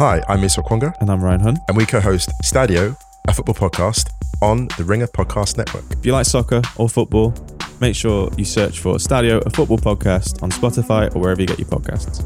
[0.00, 1.58] Hi, I'm Musa Okwonga, And I'm Ryan Hunt.
[1.68, 2.96] and we co-host Stadio,
[3.28, 4.08] a football podcast
[4.40, 5.84] on the Ringer Podcast Network.
[5.90, 7.34] If you like soccer or football,
[7.82, 11.58] make sure you search for Stadio, a football podcast on Spotify or wherever you get
[11.58, 12.24] your podcasts.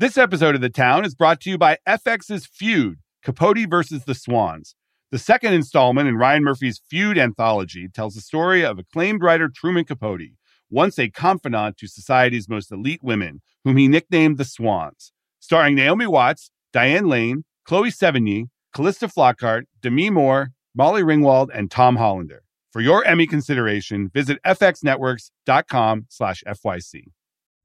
[0.00, 4.16] This episode of The Town is brought to you by FX's Feud, Capote versus the
[4.16, 4.74] Swans.
[5.12, 9.84] The second installment in Ryan Murphy's Feud anthology tells the story of acclaimed writer Truman
[9.84, 10.32] Capote,
[10.68, 15.12] once a confidant to society's most elite women, whom he nicknamed the Swans.
[15.40, 21.96] Starring Naomi Watts, Diane Lane, Chloe Sevigny, Calista Flockhart, Demi Moore, Molly Ringwald, and Tom
[21.96, 22.42] Hollander.
[22.72, 27.04] For your Emmy consideration, visit fxnetworks.com slash FYC.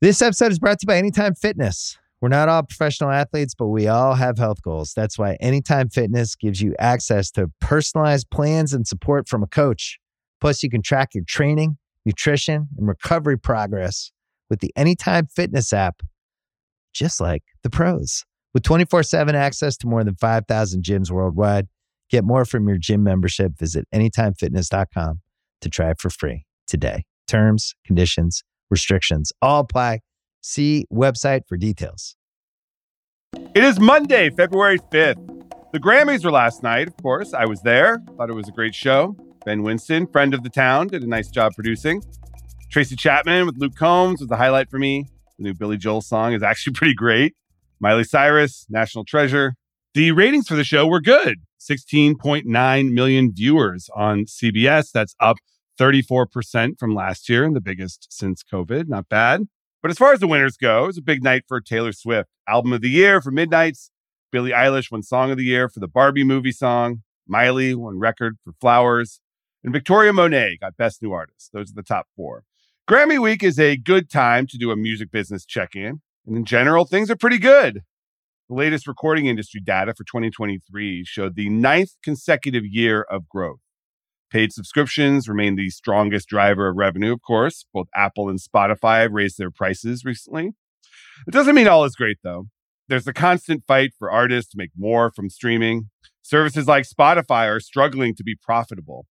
[0.02, 1.98] This episode is brought to you by Anytime Fitness.
[2.22, 4.94] We're not all professional athletes, but we all have health goals.
[4.96, 10.00] That's why Anytime Fitness gives you access to personalized plans and support from a coach.
[10.40, 14.12] Plus, you can track your training, nutrition, and recovery progress
[14.50, 16.02] with the Anytime Fitness app,
[16.94, 18.24] just like the pros.
[18.54, 21.68] With 24 7 access to more than 5,000 gyms worldwide,
[22.10, 23.58] get more from your gym membership.
[23.58, 25.22] Visit AnytimeFitness.com
[25.62, 27.04] to try it for free today.
[27.28, 30.00] Terms, conditions, restrictions all apply.
[30.42, 32.16] See website for details.
[33.56, 35.72] It is Monday, February 5th.
[35.72, 37.34] The Grammys were last night, of course.
[37.34, 38.00] I was there.
[38.18, 39.16] Thought it was a great show.
[39.46, 42.04] Ben Winston, friend of the town, did a nice job producing.
[42.70, 45.08] Tracy Chapman with Luke Combs was the highlight for me.
[45.44, 47.36] New Billy Joel song is actually pretty great.
[47.80, 49.56] Miley Cyrus, National Treasure.
[49.94, 54.92] The ratings for the show were good 16.9 million viewers on CBS.
[54.92, 55.38] That's up
[55.80, 58.88] 34% from last year and the biggest since COVID.
[58.88, 59.44] Not bad.
[59.82, 62.30] But as far as the winners go, it was a big night for Taylor Swift.
[62.48, 63.92] Album of the Year for Midnights.
[64.32, 67.04] Billie Eilish won Song of the Year for the Barbie movie song.
[67.28, 69.20] Miley won Record for Flowers.
[69.64, 71.52] And Victoria Monet got Best New Artist.
[71.54, 72.44] Those are the top four.
[72.86, 76.02] Grammy Week is a good time to do a music business check in.
[76.28, 77.80] And in general, things are pretty good.
[78.50, 83.62] The latest recording industry data for 2023 showed the ninth consecutive year of growth.
[84.30, 87.66] Paid subscriptions remain the strongest driver of revenue, of course.
[87.74, 90.52] Both Apple and Spotify raised their prices recently.
[91.26, 92.48] It doesn't mean all is great, though.
[92.90, 95.90] There's a constant fight for artists to make more from streaming.
[96.22, 99.06] Services like Spotify are struggling to be profitable.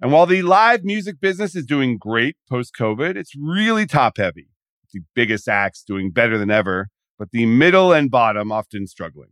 [0.00, 4.48] And while the live music business is doing great post COVID, it's really top heavy.
[4.92, 6.88] The biggest acts doing better than ever,
[7.18, 9.30] but the middle and bottom often struggling.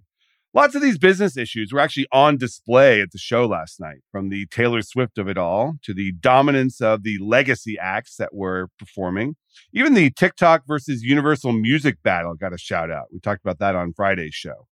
[0.55, 4.29] Lots of these business issues were actually on display at the show last night, from
[4.29, 8.69] the Taylor Swift of it all to the dominance of the legacy acts that were
[8.79, 9.37] performing.
[9.73, 13.07] Even the TikTok versus Universal Music battle got a shout out.
[13.11, 14.67] We talked about that on Friday's show.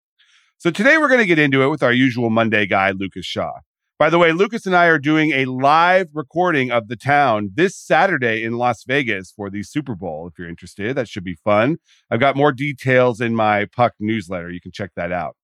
[0.57, 3.53] So today we're going to get into it with our usual Monday guy, Lucas Shaw.
[3.99, 7.75] By the way, Lucas and I are doing a live recording of the town this
[7.75, 10.25] Saturday in Las Vegas for the Super Bowl.
[10.25, 11.79] If you're interested, that should be fun.
[12.09, 14.51] I've got more details in my Puck newsletter.
[14.51, 15.35] You can check that out.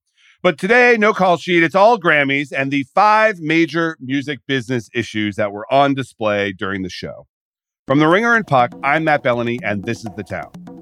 [0.41, 1.63] But today, no call sheet.
[1.63, 6.81] It's all Grammys and the five major music business issues that were on display during
[6.83, 7.27] the show.
[7.87, 10.74] From The Ringer and Puck, I'm Matt Belloni, and this is The Town.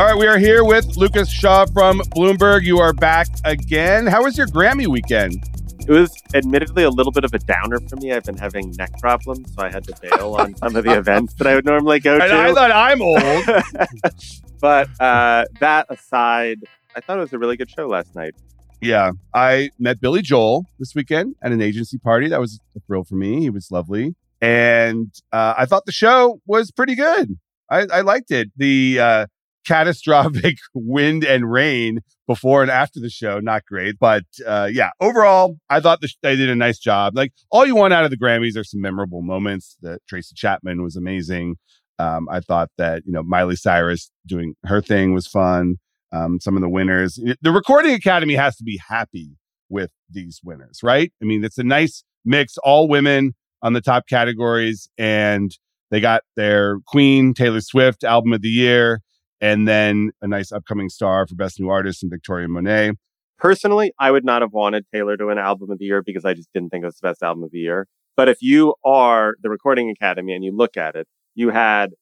[0.00, 2.64] All right, we are here with Lucas Shaw from Bloomberg.
[2.64, 4.06] You are back again.
[4.06, 5.44] How was your Grammy weekend?
[5.86, 8.10] It was admittedly a little bit of a downer for me.
[8.10, 11.34] I've been having neck problems, so I had to bail on some of the events
[11.34, 12.24] that I would normally go to.
[12.24, 13.20] And I thought I'm old.
[14.62, 16.60] but uh, that aside,
[16.96, 18.34] I thought it was a really good show last night.
[18.80, 22.26] Yeah, I met Billy Joel this weekend at an agency party.
[22.28, 23.40] That was a thrill for me.
[23.40, 27.38] He was lovely, and uh, I thought the show was pretty good.
[27.70, 28.50] I, I liked it.
[28.56, 29.26] The uh,
[29.66, 35.56] catastrophic wind and rain before and after the show, not great, but uh, yeah, overall,
[35.68, 37.16] I thought the, they did a nice job.
[37.16, 39.76] Like all you want out of the Grammys are some memorable moments.
[39.82, 41.56] That Tracy Chapman was amazing.
[41.98, 45.76] Um, I thought that you know Miley Cyrus doing her thing was fun.
[46.12, 47.20] Um, some of the winners.
[47.40, 49.36] The Recording Academy has to be happy
[49.68, 51.12] with these winners, right?
[51.22, 55.56] I mean, it's a nice mix, all women on the top categories, and
[55.90, 59.00] they got their Queen, Taylor Swift, Album of the Year,
[59.40, 62.92] and then a nice upcoming star for Best New Artist in Victoria Monet.
[63.38, 66.34] Personally, I would not have wanted Taylor to win Album of the Year because I
[66.34, 67.86] just didn't think it was the best album of the year.
[68.16, 71.92] But if you are the Recording Academy and you look at it, you had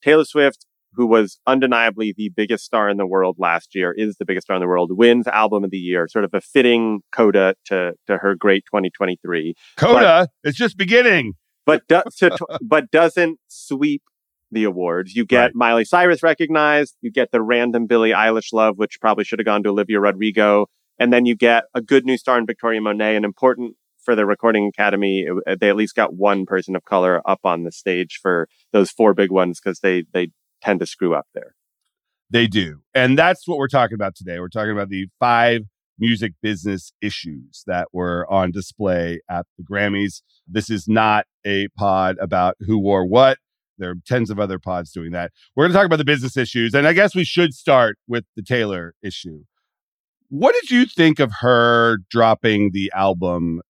[0.00, 4.24] Taylor Swift, who was undeniably the biggest star in the world last year, is the
[4.24, 7.56] biggest star in the world, wins album of the year, sort of a fitting coda
[7.64, 9.54] to, to her great 2023.
[9.76, 11.32] Coda, but, it's just beginning.
[11.64, 14.02] But, do, to, but doesn't sweep
[14.50, 15.14] the awards.
[15.14, 15.54] You get right.
[15.54, 19.62] Miley Cyrus recognized, you get the random Billie Eilish love, which probably should have gone
[19.64, 20.66] to Olivia Rodrigo.
[20.98, 23.76] And then you get a good new star in Victoria Monet, an important
[24.06, 27.64] for the Recording Academy, it, they at least got one person of color up on
[27.64, 30.28] the stage for those four big ones because they they
[30.62, 31.54] tend to screw up there.
[32.30, 32.80] They do.
[32.94, 34.38] And that's what we're talking about today.
[34.38, 35.62] We're talking about the five
[35.98, 40.22] music business issues that were on display at the Grammys.
[40.46, 43.38] This is not a pod about who wore what.
[43.78, 45.32] There are tens of other pods doing that.
[45.54, 46.74] We're going to talk about the business issues.
[46.74, 49.44] And I guess we should start with the Taylor issue.
[50.28, 53.60] What did you think of her dropping the album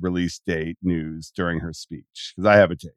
[0.00, 2.32] release date news during her speech?
[2.34, 2.92] Because I have a take.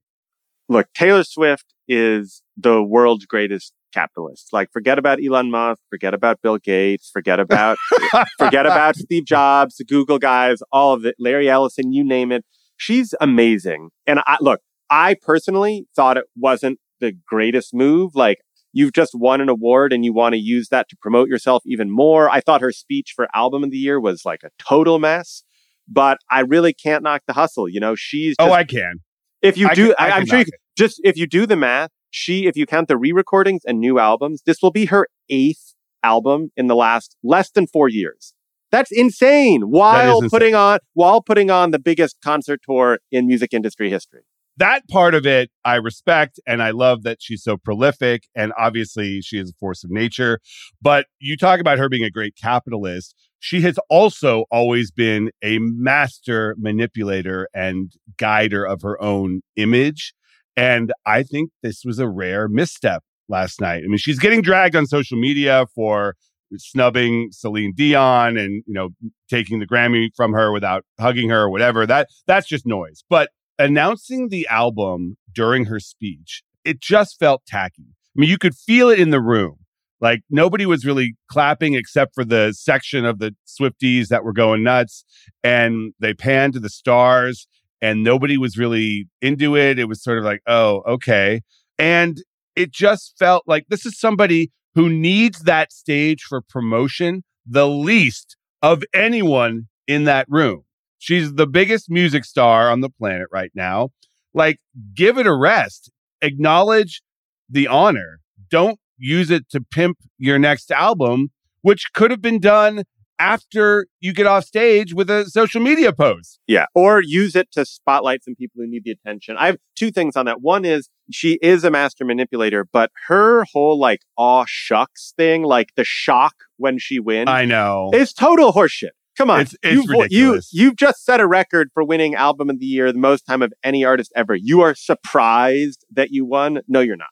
[0.69, 4.50] Look, Taylor Swift is the world's greatest capitalist.
[4.54, 7.77] Like, forget about Elon Musk, forget about Bill Gates, forget about
[8.38, 12.45] forget about Steve Jobs, the Google guys, all of it, Larry Ellison, you name it.
[12.77, 13.89] She's amazing.
[14.07, 18.15] And I look, I personally thought it wasn't the greatest move.
[18.15, 18.39] Like,
[18.74, 21.89] you've just won an award and you want to use that to promote yourself even
[21.89, 22.30] more.
[22.30, 25.44] I thought her speech for album of the year was like a total mess,
[25.88, 27.68] but I really can't knock the hustle.
[27.68, 28.95] You know, she's oh, just, oh, I can.
[29.41, 31.56] If you I do, can, I, am sure you can, just if you do the
[31.56, 35.74] math, she, if you count the re-recordings and new albums, this will be her eighth
[36.03, 38.33] album in the last less than four years.
[38.71, 39.63] That's insane.
[39.63, 40.30] While insane.
[40.30, 44.21] putting on while putting on the biggest concert tour in music industry history
[44.60, 49.22] that part of it I respect and I love that she's so prolific and obviously
[49.22, 50.40] she is a force of nature.
[50.82, 53.16] But you talk about her being a great capitalist.
[53.40, 60.14] She has also always been a master manipulator and guider of her own image.
[60.58, 63.84] And I think this was a rare misstep last night.
[63.84, 66.16] I mean, she's getting dragged on social media for
[66.58, 68.90] snubbing Celine Dion and, you know,
[69.30, 71.86] taking the Grammy from her without hugging her or whatever.
[71.86, 73.04] That that's just noise.
[73.10, 73.30] But
[73.60, 77.86] announcing the album during her speech, it just felt tacky.
[77.90, 79.58] I mean, you could feel it in the room.
[80.02, 84.64] Like nobody was really clapping except for the section of the Swifties that were going
[84.64, 85.04] nuts.
[85.44, 87.48] And they panned to the stars
[87.82, 89.78] and nobody was really into it.
[89.78, 91.42] It was sort of like, oh, okay.
[91.78, 92.22] And
[92.56, 98.38] it just felt like this is somebody who needs that stage for promotion the least
[98.62, 100.64] of anyone in that room.
[101.00, 103.90] She's the biggest music star on the planet right now.
[104.34, 104.60] Like,
[104.94, 105.92] give it a rest.
[106.22, 107.01] Acknowledge
[107.50, 108.19] the honor.
[108.51, 111.30] Don't use it to pimp your next album,
[111.62, 112.84] which could have been done
[113.19, 116.40] after you get off stage with a social media post.
[116.48, 116.66] Yeah.
[116.74, 119.36] Or use it to spotlight some people who need the attention.
[119.38, 120.42] I have two things on that.
[120.42, 125.75] One is she is a master manipulator, but her whole like aw shucks thing, like
[125.75, 127.30] the shock when she wins.
[127.30, 127.92] I know.
[127.94, 128.92] Is total horseshit.
[129.19, 132.60] Come on, it's, it's you've, you you've just set a record for winning album of
[132.60, 134.33] the year, the most time of any artist ever.
[134.33, 136.62] You are surprised that you won?
[136.69, 137.10] No, you're not.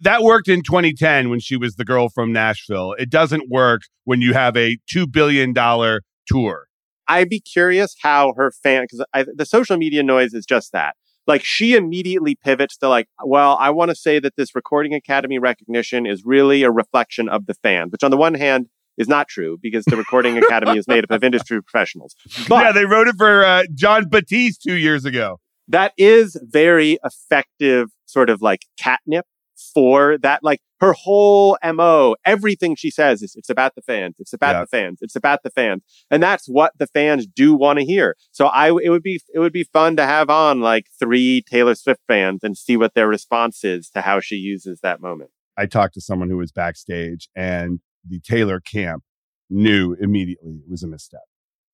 [0.00, 2.94] That worked in 2010 when she was the girl from Nashville.
[2.98, 6.66] It doesn't work when you have a two billion dollar tour.
[7.08, 10.94] I'd be curious how her fan because the social media noise is just that.
[11.26, 15.38] Like she immediately pivots to like, well, I want to say that this Recording Academy
[15.38, 17.92] recognition is really a reflection of the fans.
[17.92, 18.66] Which on the one hand
[18.98, 22.14] is not true because the Recording Academy is made up of industry professionals.
[22.48, 25.40] But yeah, they wrote it for uh, Jon Batiste two years ago.
[25.68, 29.26] That is very effective, sort of like catnip
[29.74, 30.44] for that.
[30.44, 34.16] Like her whole MO, everything she says is it's about the fans.
[34.18, 34.60] It's about yeah.
[34.60, 34.98] the fans.
[35.00, 35.82] It's about the fans.
[36.10, 38.16] And that's what the fans do want to hear.
[38.32, 41.74] So I, it would be, it would be fun to have on like three Taylor
[41.74, 45.30] Swift fans and see what their response is to how she uses that moment.
[45.56, 49.02] I talked to someone who was backstage and the Taylor camp
[49.48, 51.20] knew immediately it was a misstep.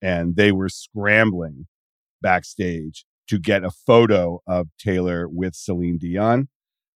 [0.01, 1.67] And they were scrambling
[2.21, 6.49] backstage to get a photo of Taylor with Celine Dion,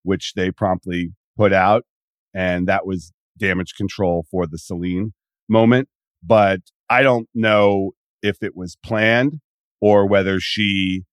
[0.02, 1.84] which they promptly put out.
[2.34, 5.14] And that was damage control for the Celine
[5.48, 5.88] moment.
[6.22, 9.40] But I don't know if it was planned
[9.80, 11.04] or whether she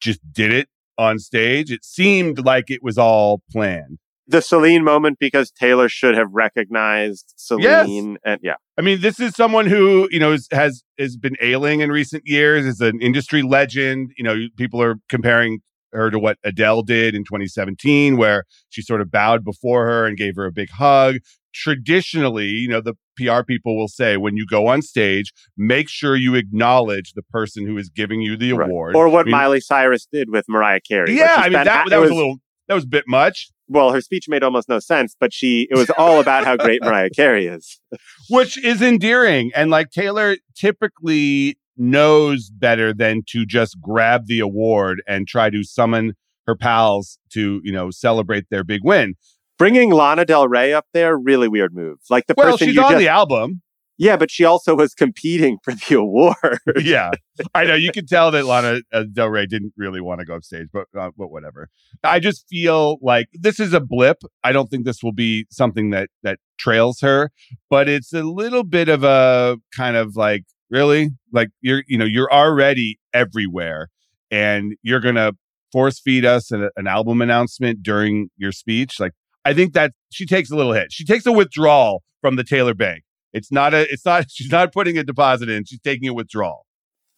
[0.00, 1.70] just did it on stage.
[1.70, 7.32] It seemed like it was all planned the Celine moment because Taylor should have recognized
[7.36, 8.12] Celine.
[8.12, 8.18] Yes.
[8.24, 8.54] And yeah.
[8.78, 12.64] I mean, this is someone who, you know, has has been ailing in recent years,
[12.64, 14.12] is an industry legend.
[14.16, 15.60] You know, people are comparing
[15.92, 20.16] her to what Adele did in 2017, where she sort of bowed before her and
[20.16, 21.16] gave her a big hug.
[21.54, 26.16] Traditionally, you know, the PR people will say when you go on stage, make sure
[26.16, 28.70] you acknowledge the person who is giving you the right.
[28.70, 28.96] award.
[28.96, 31.14] Or what I mean, Miley Cyrus did with Mariah Carey.
[31.14, 32.36] Yeah, I mean, that, that was, was a little,
[32.68, 35.76] that was a bit much well, her speech made almost no sense, but she it
[35.76, 37.80] was all about how great Mariah Carey is,
[38.28, 39.50] which is endearing.
[39.54, 45.64] And like Taylor typically knows better than to just grab the award and try to
[45.64, 46.14] summon
[46.46, 49.14] her pals to you know celebrate their big win.
[49.58, 51.98] Bringing Lana Del Rey up there, really weird move.
[52.10, 53.62] Like the well, person she's on just, the album.
[53.98, 56.58] Yeah, but she also was competing for the award.
[56.80, 57.10] yeah,
[57.54, 57.74] I know.
[57.74, 60.68] You can tell that Lana uh, Del Rey didn't really want to go up stage,
[60.72, 61.68] but uh, but whatever.
[62.02, 64.18] I just feel like this is a blip.
[64.42, 67.30] I don't think this will be something that that trails her,
[67.68, 72.06] but it's a little bit of a kind of like really like you're you know
[72.06, 73.88] you're already everywhere,
[74.30, 75.32] and you're gonna
[75.70, 78.98] force feed us an, an album announcement during your speech.
[78.98, 79.12] Like
[79.44, 80.88] I think that she takes a little hit.
[80.90, 83.02] She takes a withdrawal from the Taylor Bank.
[83.32, 83.90] It's not a.
[83.92, 84.30] It's not.
[84.30, 85.64] She's not putting a deposit in.
[85.64, 86.66] She's taking a withdrawal.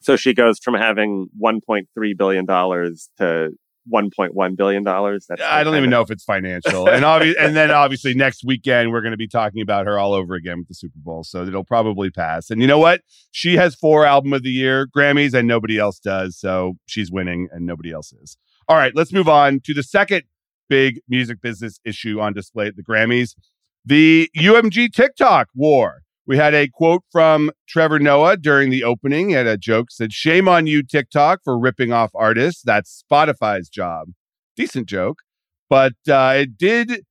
[0.01, 1.85] So she goes from having 1.3
[2.17, 3.51] billion dollars to
[3.91, 5.27] 1.1 billion dollars.
[5.43, 6.87] I don't even know if it's financial.
[6.89, 10.13] and obvi- and then obviously next weekend we're going to be talking about her all
[10.13, 11.23] over again with the Super Bowl.
[11.23, 12.49] So it'll probably pass.
[12.49, 13.01] And you know what?
[13.31, 16.37] She has four album of the year Grammys and nobody else does.
[16.37, 18.37] So she's winning and nobody else is.
[18.67, 20.23] All right, let's move on to the second
[20.67, 23.35] big music business issue on display at the Grammys,
[23.85, 26.01] the UMG TikTok war.
[26.27, 29.29] We had a quote from Trevor Noah during the opening.
[29.29, 32.63] He had a joke said, Shame on you, TikTok, for ripping off artists.
[32.63, 34.07] That's Spotify's job.
[34.55, 35.19] Decent joke.
[35.69, 37.03] But uh, it did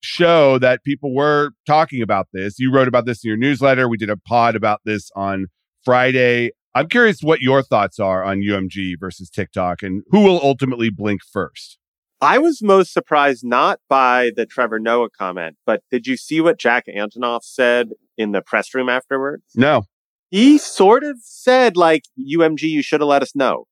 [0.00, 2.58] show that people were talking about this.
[2.58, 3.88] You wrote about this in your newsletter.
[3.88, 5.46] We did a pod about this on
[5.84, 6.52] Friday.
[6.74, 11.20] I'm curious what your thoughts are on UMG versus TikTok and who will ultimately blink
[11.30, 11.78] first.
[12.22, 16.56] I was most surprised not by the Trevor Noah comment, but did you see what
[16.56, 19.42] Jack Antonoff said in the press room afterwards?
[19.56, 19.82] No.
[20.30, 23.64] He sort of said, like, UMG, you should have let us know,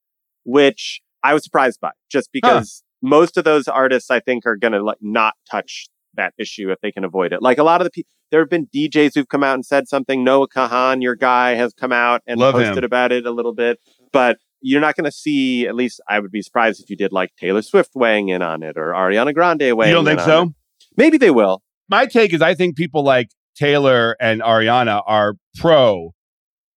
[0.43, 3.07] which I was surprised by just because huh.
[3.09, 6.79] most of those artists, I think, are going to like not touch that issue if
[6.81, 7.41] they can avoid it.
[7.41, 9.87] Like a lot of the people, there have been DJs who've come out and said
[9.87, 10.25] something.
[10.25, 12.83] Noah Kahan, your guy, has come out and Love posted him.
[12.83, 13.79] about it a little bit,
[14.11, 17.11] but you're not going to see, at least I would be surprised if you did
[17.11, 19.87] like Taylor Swift weighing in on it or Ariana Grande weighing in.
[19.89, 20.43] You don't think so?
[20.43, 20.49] It.
[20.97, 21.61] Maybe they will.
[21.89, 26.13] My take is I think people like Taylor and Ariana are pro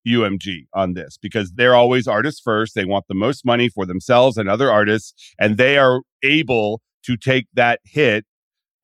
[0.07, 2.75] UMG on this because they're always artists first.
[2.75, 7.17] They want the most money for themselves and other artists, and they are able to
[7.17, 8.25] take that hit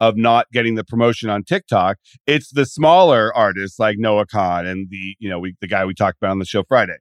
[0.01, 1.99] of not getting the promotion on TikTok.
[2.27, 5.95] It's the smaller artists like Noah Kahan and the, you know, we, the guy we
[5.95, 6.97] talked about on the show Friday.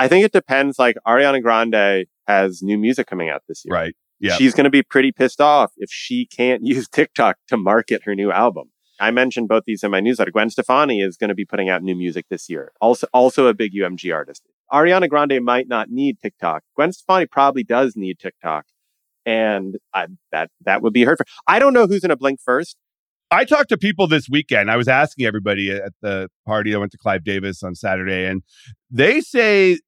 [0.00, 0.78] I think it depends.
[0.78, 3.74] Like Ariana Grande has new music coming out this year.
[3.74, 3.96] Right.
[4.18, 4.34] Yeah.
[4.34, 8.14] She's going to be pretty pissed off if she can't use TikTok to market her
[8.14, 8.70] new album.
[9.00, 10.30] I mentioned both these in my newsletter.
[10.30, 12.72] Gwen Stefani is going to be putting out new music this year.
[12.82, 14.42] Also, also a big UMG artist.
[14.70, 16.62] Ariana Grande might not need TikTok.
[16.76, 18.66] Gwen Stefani probably does need TikTok.
[19.24, 21.16] And I, that, that would be her.
[21.46, 22.76] I don't know who's going to blink first.
[23.30, 24.70] I talked to people this weekend.
[24.70, 26.74] I was asking everybody at the party.
[26.74, 28.42] I went to Clive Davis on Saturday, and
[28.90, 29.78] they say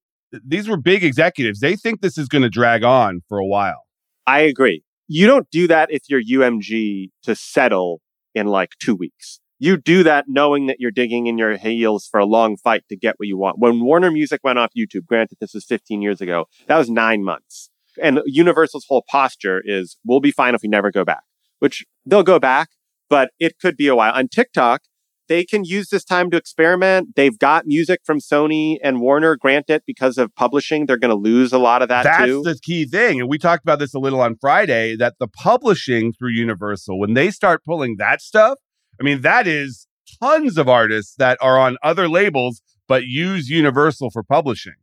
[0.45, 1.59] these were big executives.
[1.59, 3.83] They think this is going to drag on for a while.
[4.25, 4.83] I agree.
[5.07, 8.01] You don't do that if you're UMG to settle
[8.33, 9.39] in like two weeks.
[9.59, 12.97] You do that knowing that you're digging in your heels for a long fight to
[12.97, 13.59] get what you want.
[13.59, 17.23] When Warner Music went off YouTube, granted this was 15 years ago, that was nine
[17.23, 17.69] months.
[18.01, 21.23] And Universal's whole posture is we'll be fine if we never go back,
[21.59, 22.69] which they'll go back,
[23.09, 24.13] but it could be a while.
[24.13, 24.81] On TikTok,
[25.27, 27.15] they can use this time to experiment.
[27.15, 29.35] They've got music from Sony and Warner.
[29.35, 32.09] Granted, because of publishing, they're going to lose a lot of that too.
[32.09, 32.43] That's too.
[32.43, 33.19] the key thing.
[33.19, 37.13] And we talked about this a little on Friday that the publishing through Universal, when
[37.13, 38.57] they start pulling that stuff,
[38.99, 39.87] I mean, that is
[40.21, 44.73] tons of artists that are on other labels but use Universal for publishing.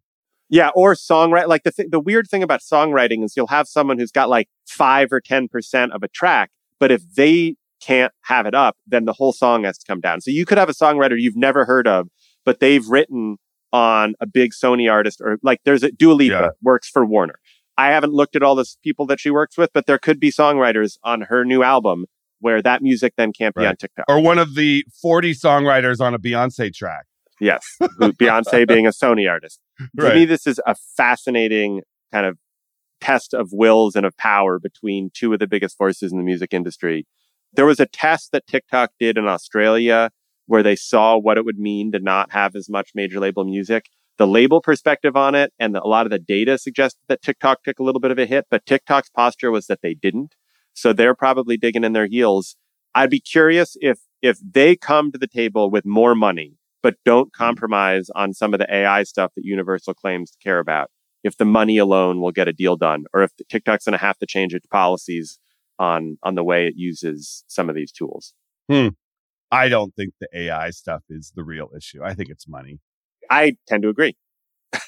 [0.48, 1.46] Yeah, or songwriting.
[1.46, 4.48] Like the th- the weird thing about songwriting is you'll have someone who's got like
[4.66, 9.04] five or ten percent of a track, but if they can't have it up, then
[9.04, 10.20] the whole song has to come down.
[10.20, 12.08] So you could have a songwriter you've never heard of,
[12.44, 13.36] but they've written
[13.72, 16.48] on a big Sony artist or like there's a Dua Lipa Yeah.
[16.62, 17.36] works for Warner.
[17.78, 20.30] I haven't looked at all the people that she works with, but there could be
[20.30, 22.06] songwriters on her new album
[22.40, 23.68] where that music then can't be Right.
[23.68, 24.06] on TikTok.
[24.08, 27.06] Or one of the 40 songwriters on a Beyonce track.
[27.40, 27.64] Yes.
[27.80, 29.60] Beyonce being a Sony artist.
[29.78, 30.14] To Right.
[30.16, 31.82] me, this is a fascinating
[32.12, 32.38] kind of
[33.00, 36.52] test of wills and of power between two of the biggest forces in the music
[36.52, 37.06] industry.
[37.52, 40.10] There was a test that TikTok did in Australia
[40.46, 43.86] where they saw what it would mean to not have as much major label music.
[44.18, 47.62] The label perspective on it and the, a lot of the data suggested that TikTok
[47.62, 50.34] took a little bit of a hit, but TikTok's posture was that they didn't.
[50.74, 52.56] So they're probably digging in their heels.
[52.94, 57.30] I'd be curious if if they come to the table with more money, but don't
[57.34, 57.42] hmm.
[57.44, 60.90] compromise on some of the AI stuff that Universal claims to care about.
[61.22, 64.18] If the money alone will get a deal done, or if TikTok's going to have
[64.18, 65.38] to change its policies
[65.80, 68.34] on on the way it uses some of these tools.
[68.70, 68.88] Hmm.
[69.50, 72.04] I don't think the AI stuff is the real issue.
[72.04, 72.78] I think it's money.
[73.28, 74.14] I tend to agree.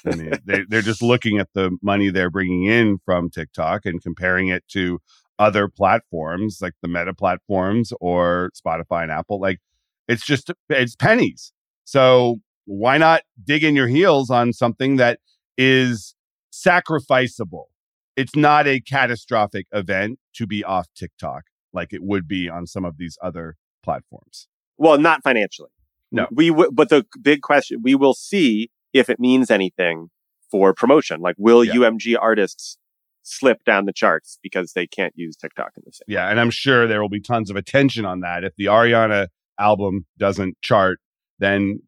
[0.05, 4.01] I mean, they, they're just looking at the money they're bringing in from TikTok and
[4.01, 4.99] comparing it to
[5.37, 9.41] other platforms like the Meta platforms or Spotify and Apple.
[9.41, 9.59] Like,
[10.07, 11.51] it's just it's pennies.
[11.83, 15.19] So why not dig in your heels on something that
[15.57, 16.15] is
[16.53, 17.65] sacrificable?
[18.15, 21.43] It's not a catastrophic event to be off TikTok
[21.73, 24.47] like it would be on some of these other platforms.
[24.77, 25.69] Well, not financially.
[26.11, 26.27] No.
[26.31, 30.09] We w- but the big question we will see if it means anything
[30.51, 31.21] for promotion.
[31.21, 31.73] Like will Yeah.
[31.73, 32.77] UMG artists
[33.23, 36.03] slip down the charts because they can't use TikTok in the same?
[36.07, 38.43] Yeah, and I'm sure there will be tons of attention on that.
[38.43, 39.27] If the Ariana
[39.59, 40.99] album doesn't chart,
[41.39, 41.79] then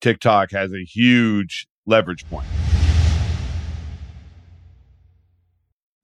[0.00, 2.46] TikTok has a huge leverage point.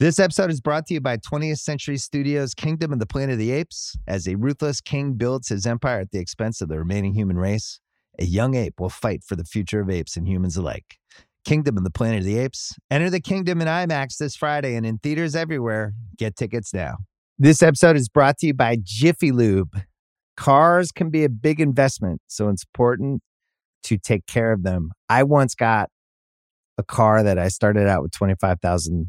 [0.04, 3.38] This episode is brought to you by 20th Century Studios' Kingdom of the Planet of
[3.38, 3.96] the Apes.
[4.06, 7.80] As a ruthless king builds his empire at the expense of the remaining human race,
[8.18, 10.99] a young ape will fight for the future of apes and humans alike.
[11.46, 12.75] Kingdom of the Planet of the Apes.
[12.90, 15.94] Enter the kingdom in IMAX this Friday and in theaters everywhere.
[16.18, 16.99] Get tickets now.
[17.38, 19.75] This episode is brought to you by Jiffy Lube.
[20.37, 23.23] Cars can be a big investment, so it's important
[23.84, 24.90] to take care of them.
[25.08, 25.88] I once got
[26.76, 29.08] a car that I started out with 25,000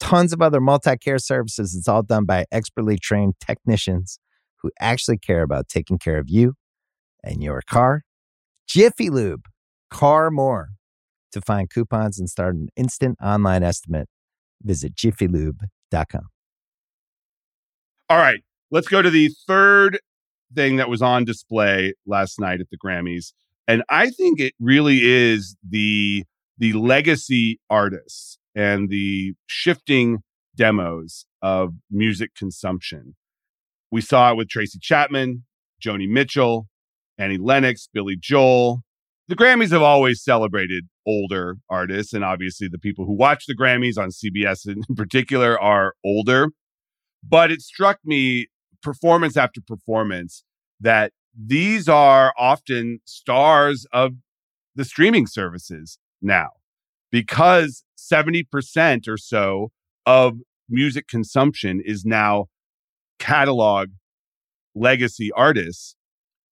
[0.00, 1.74] tons of other multi care services.
[1.76, 4.18] It's all done by expertly trained technicians
[4.56, 6.54] who actually care about taking care of you
[7.22, 8.02] and your car.
[8.66, 9.46] Jiffy Lube,
[9.90, 10.70] car more.
[11.32, 14.08] To find coupons and start an instant online estimate,
[14.62, 16.26] visit jiffylube.com.
[18.08, 18.40] All right,
[18.72, 20.00] let's go to the third
[20.56, 23.32] thing that was on display last night at the Grammys,
[23.68, 26.24] and I think it really is the
[26.60, 30.18] the legacy artists and the shifting
[30.54, 33.16] demos of music consumption.
[33.90, 35.44] We saw it with Tracy Chapman,
[35.82, 36.68] Joni Mitchell,
[37.18, 38.82] Annie Lennox, Billy Joel.
[39.26, 43.96] The Grammys have always celebrated older artists, and obviously the people who watch the Grammys
[43.96, 46.48] on CBS in particular are older.
[47.26, 48.48] But it struck me
[48.82, 50.44] performance after performance
[50.78, 54.12] that these are often stars of
[54.74, 56.50] the streaming services now
[57.10, 59.70] because 70% or so
[60.06, 62.46] of music consumption is now
[63.18, 63.88] catalog
[64.74, 65.96] legacy artists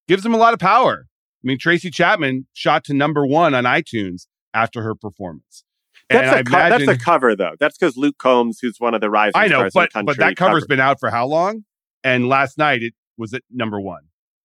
[0.07, 1.07] gives them a lot of power.
[1.09, 5.65] I mean, Tracy Chapman shot to number one on iTunes after her performance.
[6.11, 7.53] That's, the co- that's the imagine- cover, though.
[7.61, 9.93] That's because Luke Combs, who's one of the rising I know, stars in the but
[9.93, 10.69] country, but that cover's covered.
[10.69, 11.65] been out for how long?
[12.03, 14.03] And last night it was at number one.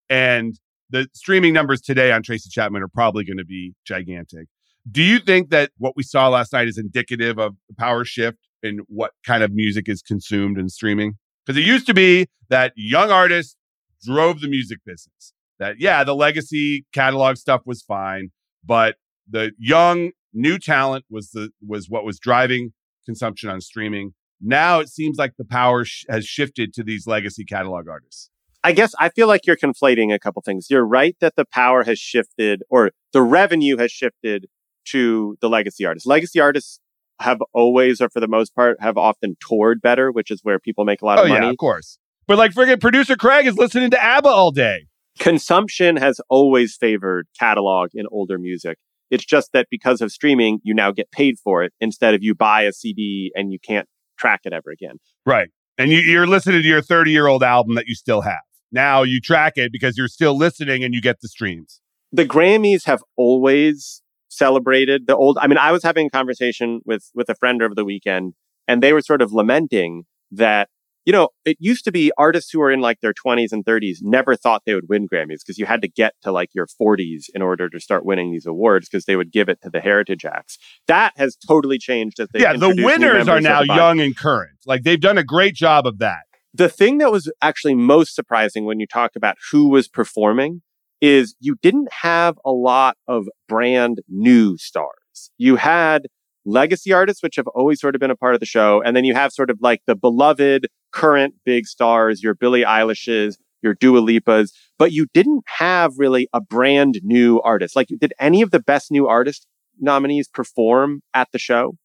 [0.09, 0.59] And
[0.89, 4.47] the streaming numbers today on Tracy Chapman are probably going to be gigantic.
[4.89, 8.37] Do you think that what we saw last night is indicative of the power shift
[8.61, 11.13] in what kind of music is consumed and streaming?
[11.45, 13.55] Because it used to be that young artists
[14.03, 15.33] drove the music business.
[15.59, 18.31] That yeah, the legacy catalog stuff was fine,
[18.65, 18.95] but
[19.29, 22.73] the young new talent was the was what was driving
[23.05, 24.13] consumption on streaming.
[24.41, 28.29] Now it seems like the power sh- has shifted to these legacy catalog artists.
[28.65, 30.67] I guess I feel like you're conflating a couple things.
[30.69, 34.47] You're right that the power has shifted or the revenue has shifted
[34.85, 36.05] to the legacy artists.
[36.07, 36.79] Legacy artists
[37.19, 40.83] have always, or for the most part, have often toured better, which is where people
[40.85, 41.49] make a lot of Oh of yeah, money.
[41.49, 41.99] of course.
[42.27, 44.87] But like friggin' producer Craig is listening to ABBA all day.
[45.19, 48.77] Consumption has always favored catalog in older music.
[49.09, 52.35] It's just that because of streaming, you now get paid for it instead of you
[52.35, 54.97] buy a CD and you can't track it ever again.
[55.25, 55.49] Right.
[55.77, 58.41] And you, you're listening to your 30 year old album that you still have.
[58.71, 61.79] Now you track it because you're still listening and you get the streams.
[62.11, 64.01] the Grammys have always
[64.33, 65.37] celebrated the old.
[65.39, 68.33] I mean, I was having a conversation with with a friend over the weekend,
[68.67, 70.69] and they were sort of lamenting that
[71.05, 73.97] you know it used to be artists who were in like their 20s and 30s
[74.01, 77.25] never thought they would win Grammys because you had to get to like your 40s
[77.33, 80.25] in order to start winning these awards because they would give it to the Heritage
[80.25, 80.57] Acts.
[80.87, 84.57] That has totally changed as they yeah, the winners are now young and current.
[84.65, 86.21] Like they've done a great job of that.
[86.53, 90.61] the thing that was actually most surprising when you talk about who was performing
[91.03, 95.31] is you didn't have a lot of brand new stars.
[95.37, 96.07] You had
[96.45, 98.81] legacy artists, which have always sort of been a part of the show.
[98.81, 103.37] And then you have sort of like the beloved current big stars, your Billie Eilish's,
[103.61, 107.75] your Dua Lipas, but you didn't have really a brand new artist.
[107.75, 109.45] Like, did any of the best new artist
[109.81, 111.75] nominees perform at the show?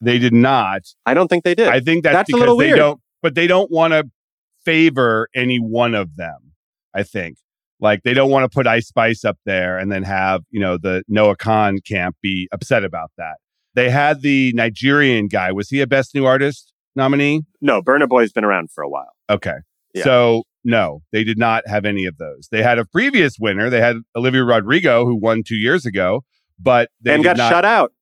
[0.00, 0.82] They did not.
[1.04, 1.68] I don't think they did.
[1.68, 2.78] I think that's, That's a because little they weird.
[2.78, 4.04] don't, but they don't want to
[4.64, 6.52] favor any one of them.
[6.94, 7.36] I think
[7.80, 10.76] like they don't want to put Ice Spice up there and then have you know
[10.76, 13.36] the Noah Kahan camp be upset about that.
[13.74, 15.52] they had the Nigerian guy.
[15.52, 17.42] Was he a Best New Artist nominee?
[17.60, 19.10] No, Burna Boy's been around for a while.
[19.28, 19.56] Okay.
[19.94, 20.04] Yeah.
[20.04, 22.48] So no, they did not have any of those.
[22.50, 23.70] They had a previous winner.
[23.70, 26.24] They had Olivia Rodrigo, who won two years ago,
[26.58, 27.92] but they and got not, shut out.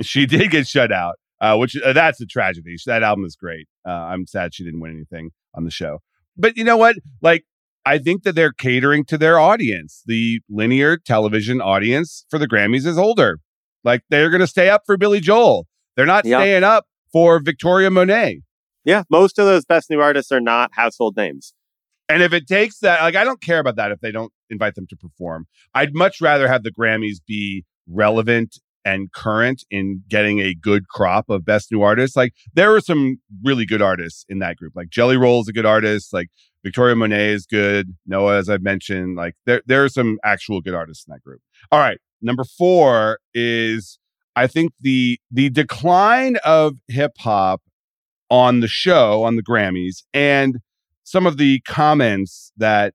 [0.00, 2.76] She did get shut out, uh, which uh, that's a tragedy.
[2.86, 3.68] That album is great.
[3.86, 6.00] Uh, I'm sad she didn't win anything on the show.
[6.36, 6.96] But you know what?
[7.20, 7.44] Like,
[7.86, 10.02] I think that they're catering to their audience.
[10.06, 13.38] The linear television audience for the Grammys is older.
[13.82, 15.66] Like, they're going to stay up for Billy Joel.
[15.96, 16.38] They're not Yeah.
[16.38, 18.40] staying up for Victoria Monet.
[18.84, 21.54] Yeah, most of those best new artists are not household names.
[22.08, 24.74] And if it takes that, like, I don't care about that if they don't invite
[24.74, 25.46] them to perform.
[25.74, 31.30] I'd much rather have the Grammys be relevant and current in getting a good crop
[31.30, 32.16] of best new artists.
[32.16, 34.74] Like, there were some really good artists in that group.
[34.76, 36.12] Like, Jelly Roll is a good artist.
[36.12, 36.28] Like,
[36.64, 37.94] Victoria Monet is good.
[38.06, 41.40] Noah, as I've mentioned, like, there, there are some actual good artists in that group.
[41.70, 41.98] All right.
[42.22, 43.98] Number four is,
[44.34, 47.60] I think, the the decline of hip hop
[48.30, 50.56] on the show, on the Grammys, and
[51.04, 52.94] some of the comments that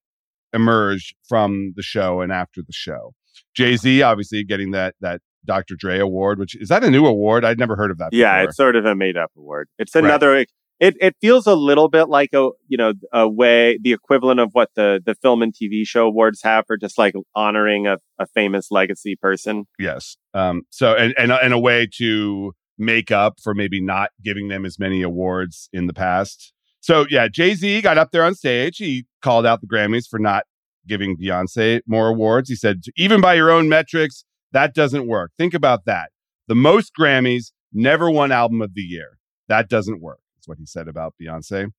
[0.52, 3.14] emerged from the show and after the show.
[3.56, 5.76] Jay Z obviously getting that that Dr.
[5.76, 7.46] Dre award, which is that a new award?
[7.46, 8.10] I'd never heard of that.
[8.12, 8.50] Yeah, before.
[8.50, 9.70] it's sort of a made up award.
[9.78, 10.50] It's Right.
[10.80, 14.50] It it feels a little bit like a you know a way the equivalent of
[14.54, 18.26] what the the film and TV show awards have for just like honoring a, a
[18.28, 19.66] famous legacy person.
[19.78, 20.18] yes.
[20.34, 20.64] Um.
[20.70, 24.80] So and and and a way to make up for maybe not giving them as
[24.80, 26.54] many awards in the past.
[26.80, 28.78] So yeah, Jay Z got up there on stage.
[28.78, 30.46] He called out the Grammys for not
[30.88, 32.50] giving Beyonce more awards.
[32.50, 35.32] He said, even by your own metrics, that doesn't work.
[35.38, 36.10] Think about that.
[36.48, 39.20] The most Grammys never won album of the year.
[39.48, 40.20] That doesn't work.
[40.50, 41.72] What he said about Beyonce,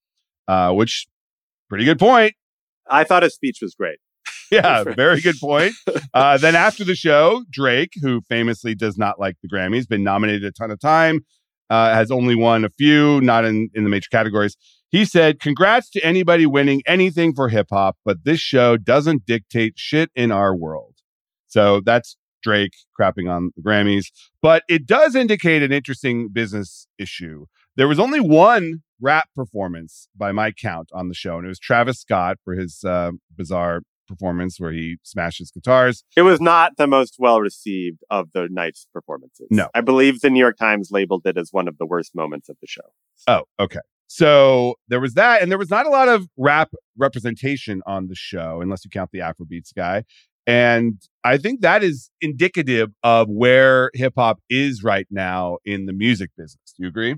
[0.48, 1.08] uh, which
[1.68, 2.34] pretty good point.
[2.88, 3.98] I thought his speech was great.
[4.50, 5.74] Yeah, very good point.
[6.12, 10.44] Uh, then after the show, Drake, who famously does not like the Grammys, been nominated
[10.44, 11.24] a ton of time,
[11.70, 14.56] uh, has only won a few, not in, in the major categories.
[14.88, 19.74] He said, Congrats to anybody winning anything for hip hop, but this show doesn't dictate
[19.76, 20.96] shit in our world.
[21.46, 24.06] So that's Drake crapping on the Grammys.
[24.42, 27.46] But it does indicate an interesting business issue.
[27.76, 31.58] There was only one rap performance by my count on the show, and it was
[31.58, 36.02] Travis Scott for his uh, bizarre performance where he smashes guitars.
[36.16, 39.46] It was not the most well received of the night's performances.
[39.50, 39.68] No.
[39.74, 42.56] I believe the New York Times labeled it as one of the worst moments of
[42.60, 42.82] the show.
[43.28, 43.80] Oh, okay.
[44.08, 48.16] So there was that, and there was not a lot of rap representation on the
[48.16, 50.02] show, unless you count the Afrobeats guy.
[50.46, 55.92] And I think that is indicative of where hip hop is right now in the
[55.92, 56.74] music business.
[56.76, 57.14] Do you agree?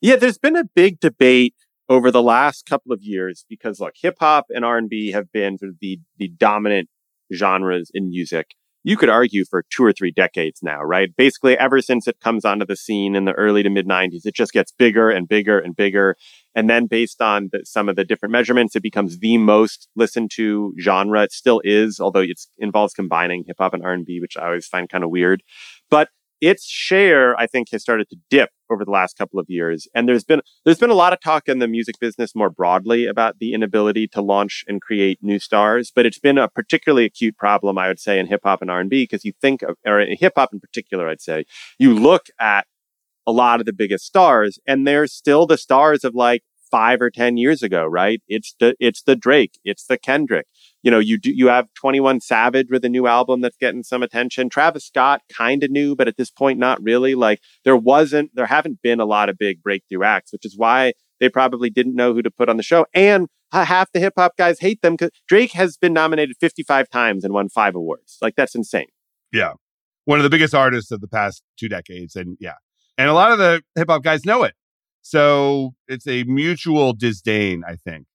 [0.00, 1.54] Yeah, there's been a big debate
[1.88, 5.70] over the last couple of years because look, hip hop and R&B have been sort
[5.70, 6.88] of the the dominant
[7.34, 8.54] genres in music.
[8.84, 11.08] You could argue for two or three decades now, right?
[11.16, 14.34] Basically, ever since it comes onto the scene in the early to mid 90s, it
[14.34, 16.14] just gets bigger and bigger and bigger.
[16.54, 20.30] And then based on the, some of the different measurements, it becomes the most listened
[20.34, 21.24] to genre.
[21.24, 24.88] It still is, although it involves combining hip hop and R&B, which I always find
[24.88, 25.42] kind of weird.
[25.90, 29.86] But its share, I think, has started to dip over the last couple of years.
[29.94, 33.06] And there's been there's been a lot of talk in the music business more broadly
[33.06, 35.92] about the inability to launch and create new stars.
[35.94, 38.80] But it's been a particularly acute problem, I would say, in hip hop and R
[38.80, 41.44] and B, because you think of or in hip hop in particular, I'd say,
[41.78, 42.66] you look at
[43.26, 46.42] a lot of the biggest stars, and they're still the stars of like
[46.76, 48.20] five or ten years ago, right?
[48.28, 50.46] It's the it's the Drake, it's the Kendrick.
[50.82, 54.02] You know, you do you have 21 Savage with a new album that's getting some
[54.02, 54.50] attention.
[54.50, 57.14] Travis Scott kind of new, but at this point not really.
[57.14, 60.92] Like there wasn't there haven't been a lot of big breakthrough acts, which is why
[61.18, 62.84] they probably didn't know who to put on the show.
[62.92, 67.24] And half the hip hop guys hate them because Drake has been nominated 55 times
[67.24, 68.18] and won five awards.
[68.20, 68.88] Like that's insane.
[69.32, 69.54] Yeah.
[70.04, 72.16] One of the biggest artists of the past two decades.
[72.16, 72.56] And yeah.
[72.98, 74.52] And a lot of the hip hop guys know it.
[75.08, 78.06] So it's a mutual disdain, I think.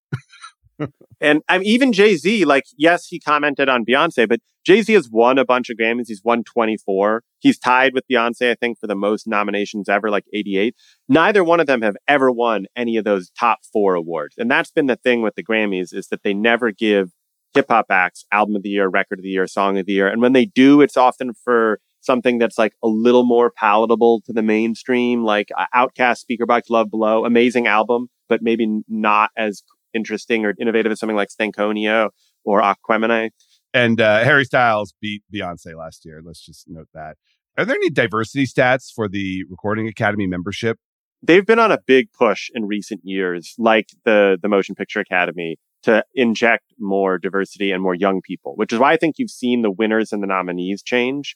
[1.22, 5.08] And I'm even Jay Z, like, yes, he commented on Beyonce, but Jay Z has
[5.10, 6.08] won a bunch of Grammys.
[6.08, 7.24] He's won 24.
[7.40, 10.76] He's tied with Beyonce, I think, for the most nominations ever, like 88.
[11.08, 14.36] Neither one of them have ever won any of those top four awards.
[14.38, 17.12] And that's been the thing with the Grammys is that they never give
[17.54, 20.08] hip hop acts album of the year, record of the year, song of the year.
[20.08, 24.34] And when they do, it's often for something that's like a little more palatable to
[24.34, 30.46] the mainstream, like uh, OutKast, Speakerboxxx, Love Below, amazing album, but maybe not as interesting
[30.46, 32.10] or innovative as something like Stankonia
[32.44, 33.30] or Aquemini.
[33.74, 36.22] And uh, Harry Styles beat Beyonce last year.
[36.24, 37.16] Let's just note that.
[37.58, 40.78] Are there any diversity stats for the Recording Academy membership?
[41.22, 45.58] They've been on a big push in recent years, like the the Motion Picture Academy,
[45.84, 49.62] to inject more diversity and more young people, which is why I think you've seen
[49.62, 51.36] the winners and the nominees change.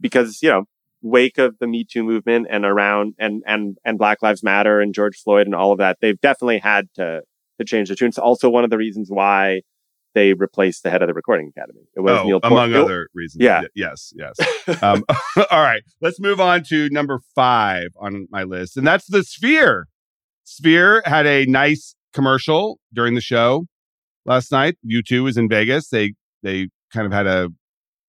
[0.00, 0.64] Because, you know,
[1.02, 4.94] wake of the Me Too movement and around and and and Black Lives Matter and
[4.94, 7.22] George Floyd and all of that, they've definitely had to
[7.58, 8.08] to change the tune.
[8.08, 9.62] It's also one of the reasons why
[10.14, 11.86] they replaced the head of the Recording Academy.
[11.96, 13.42] It was oh, Neil among other reasons.
[13.42, 13.62] Yeah.
[13.74, 14.12] Yes.
[14.14, 14.36] Yes.
[14.82, 15.04] um,
[15.50, 15.82] all right.
[16.00, 19.88] Let's move on to number five on my list, and that's the Sphere.
[20.44, 23.66] Sphere had a nice commercial during the show
[24.26, 24.76] last night.
[24.86, 25.88] U2 was in Vegas.
[25.88, 27.48] They they kind of had a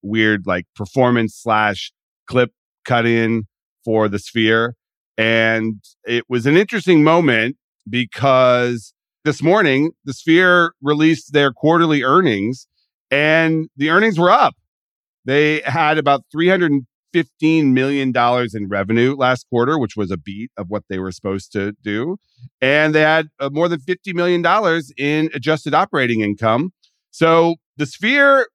[0.03, 1.91] weird like performance slash
[2.27, 2.51] clip
[2.85, 3.45] cut in
[3.83, 4.75] for the Sphere,
[5.17, 7.57] and it was an interesting moment
[7.89, 8.93] because
[9.25, 12.67] this morning the Sphere released their quarterly earnings,
[13.09, 14.55] and the earnings were up.
[15.25, 20.69] They had about 315 million dollars in revenue last quarter, which was a beat of
[20.69, 22.17] what they were supposed to do,
[22.61, 26.71] and they had uh, more than 50 million dollars in adjusted operating income.
[27.11, 28.47] So the Sphere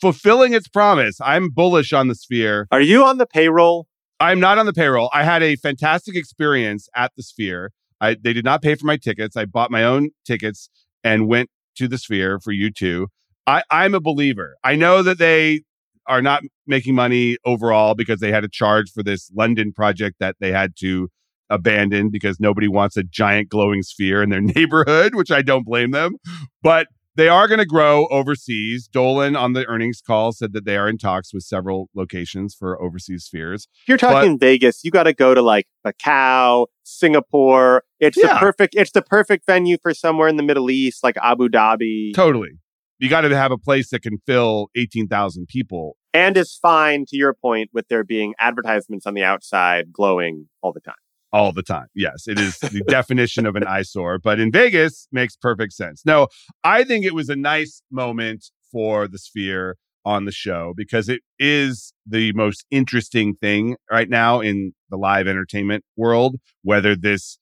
[0.00, 1.18] fulfilling its promise.
[1.20, 2.66] I'm bullish on the Sphere.
[2.70, 3.86] Are you on the payroll?
[4.20, 5.10] I'm not on the payroll.
[5.12, 7.72] I had a fantastic experience at the Sphere.
[8.00, 9.36] I, they did not pay for my tickets.
[9.36, 10.70] I bought my own tickets
[11.04, 13.08] and went to the Sphere for you two.
[13.46, 14.56] I, I'm a believer.
[14.62, 15.62] I know that they
[16.06, 20.36] are not making money overall because they had to charge for this London project that
[20.40, 21.08] they had to
[21.50, 25.92] abandon because nobody wants a giant glowing sphere in their neighborhood, which I don't blame
[25.92, 26.16] them.
[26.62, 28.86] But they are going to grow overseas.
[28.86, 32.80] Dolan on the earnings call said that they are in talks with several locations for
[32.80, 33.66] overseas spheres.
[33.82, 37.82] If you're talking but, Vegas, you got to go to like Macau, Singapore.
[37.98, 38.34] It's yeah.
[38.34, 42.14] the perfect it's the perfect venue for somewhere in the Middle East like Abu Dhabi.
[42.14, 42.52] Totally.
[43.00, 45.96] You got to have a place that can fill 18,000 people.
[46.14, 50.72] And is fine to your point with there being advertisements on the outside glowing all
[50.72, 50.94] the time
[51.32, 51.86] all the time.
[51.94, 56.02] Yes, it is the definition of an eyesore, but in Vegas makes perfect sense.
[56.04, 56.28] No,
[56.64, 61.20] I think it was a nice moment for the Sphere on the show because it
[61.38, 67.38] is the most interesting thing right now in the live entertainment world, whether this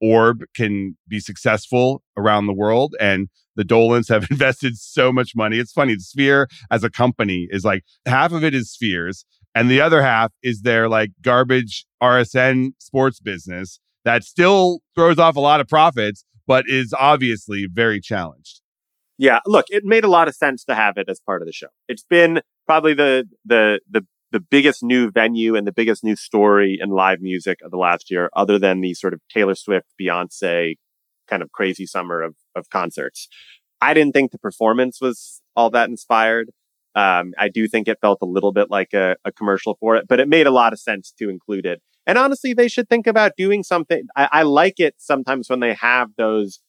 [0.00, 2.94] orb can be successful around the world.
[3.00, 5.58] And the Dolans have invested so much money.
[5.58, 5.94] It's funny.
[5.94, 9.24] The Sphere as a company is like half of it is spheres
[9.54, 15.36] and the other half is their like garbage RSN sports business that still throws off
[15.36, 18.60] a lot of profits, but is obviously very challenged.
[19.16, 21.52] Yeah, look, it made a lot of sense to have it as part of the
[21.52, 21.68] show.
[21.88, 26.78] It's been probably the the the the biggest new venue and the biggest new story
[26.80, 30.74] in live music of the last year, other than the sort of Taylor Swift, Beyonce
[31.28, 33.28] kind of crazy summer of of concerts.
[33.80, 36.50] I didn't think the performance was all that inspired.
[36.94, 40.06] Um, I do think it felt a little bit like a, a, commercial for it,
[40.08, 41.82] but it made a lot of sense to include it.
[42.06, 44.06] And honestly, they should think about doing something.
[44.14, 46.60] I, I like it sometimes when they have those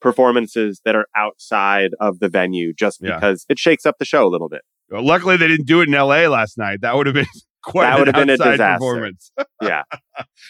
[0.00, 3.52] performances that are outside of the venue just because yeah.
[3.52, 4.62] it shakes up the show a little bit.
[4.90, 6.80] Well, luckily, they didn't do it in LA last night.
[6.80, 7.26] That would have been
[7.64, 8.74] quite that would have been a disaster.
[8.74, 9.30] performance.
[9.62, 9.82] yeah.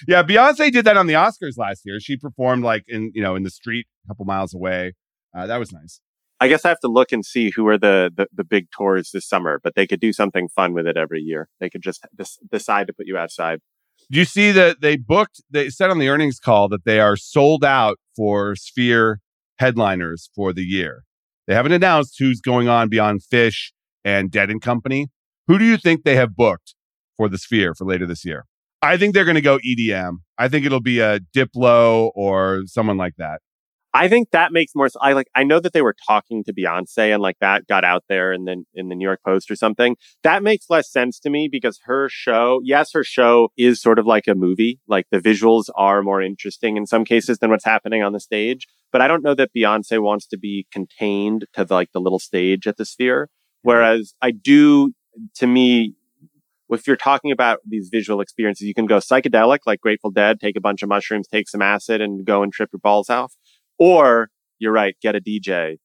[0.09, 0.23] yeah.
[0.23, 2.01] Beyonce did that on the Oscars last year.
[2.01, 4.95] She performed like in, you know, in the street a couple miles away.
[5.37, 6.01] Uh, that was nice.
[6.43, 9.11] I guess I have to look and see who are the, the, the big tours
[9.13, 11.51] this summer, but they could do something fun with it every year.
[11.61, 12.07] They could just
[12.51, 13.61] decide to put you outside.
[14.11, 15.43] Do you see that they booked?
[15.51, 19.21] They said on the earnings call that they are sold out for Sphere
[19.59, 21.05] headliners for the year.
[21.47, 23.73] They haven't announced who's going on beyond Phish
[24.03, 25.09] and Dead and Company.
[25.47, 26.75] Who do you think they have booked
[27.17, 28.47] for the Sphere for later this year?
[28.81, 30.19] I think they're going to go EDM.
[30.39, 33.43] I think it'll be a Diplo or someone like that.
[33.93, 34.89] I think that makes more.
[35.01, 35.27] I like.
[35.35, 38.47] I know that they were talking to Beyonce and like that got out there and
[38.47, 39.97] then in the New York Post or something.
[40.23, 44.07] That makes less sense to me because her show, yes, her show is sort of
[44.07, 44.79] like a movie.
[44.87, 48.69] Like the visuals are more interesting in some cases than what's happening on the stage.
[48.93, 52.19] But I don't know that Beyonce wants to be contained to the, like the little
[52.21, 53.25] stage at the Sphere.
[53.25, 53.69] Mm-hmm.
[53.69, 54.93] Whereas I do,
[55.37, 55.95] to me,
[56.69, 60.57] if you're talking about these visual experiences, you can go psychedelic, like Grateful Dead, take
[60.57, 63.35] a bunch of mushrooms, take some acid, and go and trip your balls off.
[63.81, 65.79] Or you're right, get a DJ.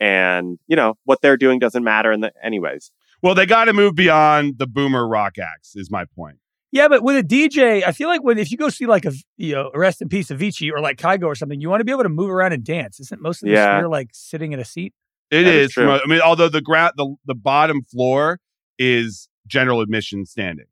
[0.00, 2.90] And, you know, what they're doing doesn't matter in the anyways.
[3.22, 6.38] Well, they got to move beyond the boomer rock acts, is my point.
[6.72, 9.12] Yeah, but with a DJ, I feel like when if you go see like a
[9.36, 11.90] you know rest in peace Avicii or like Kygo or something, you want to be
[11.90, 13.00] able to move around and dance.
[13.00, 13.84] Isn't most of the yeah.
[13.86, 14.94] like sitting in a seat?
[15.32, 15.76] It that is.
[15.76, 18.38] I mean, although the ground the the bottom floor
[18.78, 20.66] is general admission standing.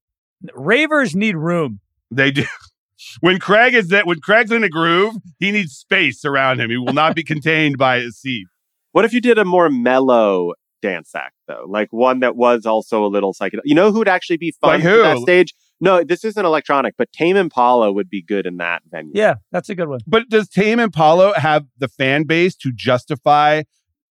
[0.54, 1.80] Ravers need room.
[2.12, 2.44] They do
[3.20, 6.70] when Craig is that when Craig's in a groove, he needs space around him.
[6.70, 8.46] He will not be contained by a seat.
[8.92, 13.04] What if you did a more mellow dance act though, like one that was also
[13.04, 13.62] a little psychedelic?
[13.64, 15.02] You know who would actually be fun like who?
[15.02, 15.54] that stage?
[15.80, 19.12] No, this isn't electronic, but Tame Impala would be good in that venue.
[19.14, 20.00] Yeah, that's a good one.
[20.06, 23.62] But does Tame Impala have the fan base to justify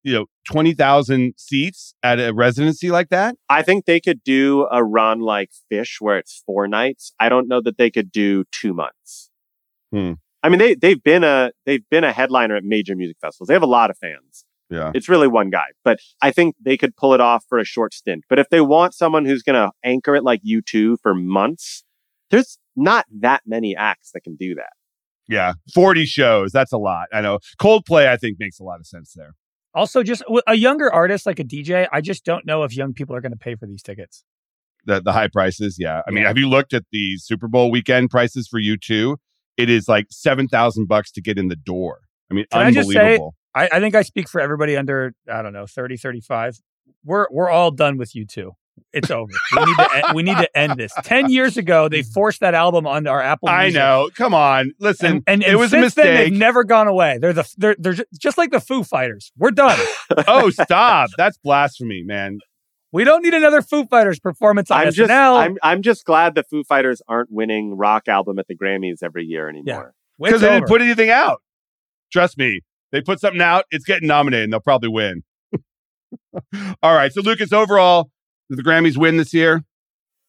[0.07, 3.35] you know, 20,000 seats at a residency like that?
[3.49, 7.11] I think they could do a run like Phish where it's four nights.
[7.19, 9.29] I don't know that they could do two months.
[9.91, 10.13] Hmm.
[10.41, 13.47] I mean, they, they've been a, they've been a headliner at major music festivals.
[13.49, 14.45] They have a lot of fans.
[14.69, 14.91] Yeah.
[14.95, 17.93] It's really one guy, but I think they could pull it off for a short
[17.93, 18.23] stint.
[18.29, 21.83] But if they want someone who's going to anchor it like U2 for months,
[22.31, 24.71] there's not that many acts that can do that.
[25.27, 25.53] Yeah.
[25.73, 26.53] 40 shows.
[26.53, 27.07] That's a lot.
[27.11, 27.39] I know.
[27.59, 29.33] Coldplay, I think, makes a lot of sense there.
[29.77, 33.15] Also, just a younger artist like a DJ, I just don't know if young people
[33.15, 34.23] are going to pay for these tickets.
[34.85, 35.77] The, the high prices.
[35.79, 36.01] Yeah.
[36.07, 39.17] I mean, have you looked at the Super Bowl weekend prices for U2?
[39.55, 41.99] It is like 7,000 bucks to get in the door.
[42.31, 43.35] I mean, Can I just say- unbelievable.
[43.53, 46.59] I, I think I speak for everybody under, I don't know, 30, 35.
[47.05, 48.53] We're, we're all done with U2.
[48.93, 49.31] It's over.
[49.55, 50.91] We need to end, we need to end this.
[51.03, 53.49] Ten years ago, they forced that album onto our Apple.
[53.49, 54.09] I know.
[54.15, 54.71] Come on.
[54.79, 56.31] Listen, And, and, it and was a since then, mistake.
[56.31, 57.17] they've never gone away.
[57.19, 59.31] They're the they're they're just like the Foo Fighters.
[59.37, 59.79] We're done.
[60.27, 61.09] oh, stop.
[61.17, 62.39] That's blasphemy, man.
[62.93, 64.93] We don't need another Foo Fighters performance on I'm SNL.
[64.95, 69.03] just, I'm, I'm just glad the Foo Fighters aren't winning rock album at the Grammys
[69.03, 69.93] every year anymore.
[70.19, 71.41] It's Because they didn't put anything out.
[72.11, 72.61] Trust me.
[72.93, 75.23] They put something out, it's getting nominated and they'll probably win.
[76.81, 77.11] All right.
[77.11, 78.09] So, Lucas, overall,
[78.49, 79.63] did the Grammys win this year?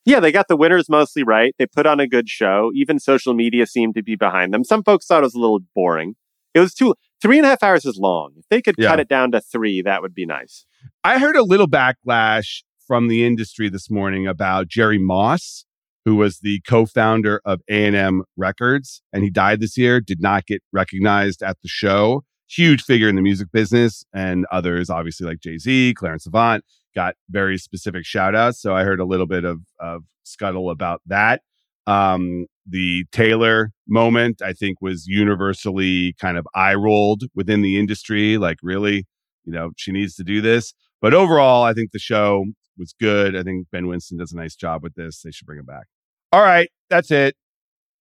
[0.05, 1.55] Yeah, they got the winners mostly right.
[1.59, 2.71] They put on a good show.
[2.75, 4.65] Even social media seemed to be behind them.
[4.65, 6.15] Some folks thought it was a little boring.
[6.55, 8.33] It was too three and a half hours is long.
[8.39, 8.89] If they could Yeah.
[8.89, 10.65] cut it down to three, that would be nice.
[11.05, 15.67] I heard a little backlash from the industry this morning about Jerry Moss,
[16.07, 20.63] who was the co-founder of A&M Records, and he died this year, did not get
[20.73, 22.25] recognized at the show.
[22.49, 26.65] Huge figure in the music business, and others, obviously like Jay-Z, Clarence Avant,
[26.99, 28.61] got very specific shout outs.
[28.61, 31.43] So I heard a little bit of, of scuttle about that.
[31.87, 38.37] Um, the Taylor moment, I think, was universally kind of eye rolled within the industry.
[38.37, 39.07] Like, really,
[39.45, 40.75] you know, she needs to do this.
[41.01, 43.37] But overall, I think the show was good.
[43.37, 45.23] I think Ben Winston does a nice job with this.
[45.23, 45.87] They should bring him back.
[46.33, 47.37] All right, that's it.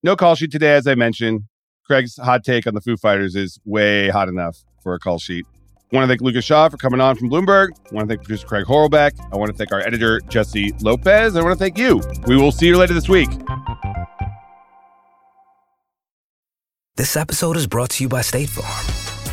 [0.01, 1.41] No call sheet today, as I mentioned.
[1.85, 5.45] Craig's hot take on the Foo Fighters is way hot enough for a call sheet.
[5.91, 7.69] I want to thank Lucas Shaw for coming on from Bloomberg.
[7.89, 9.11] I want to thank producer Craig Horlbeck.
[9.31, 11.37] I want to thank our editor, Jessie Lopez.
[11.37, 12.01] I want to thank you.
[12.25, 13.29] We will see you later this week.
[16.97, 19.06] This episode is brought to you by State Farm.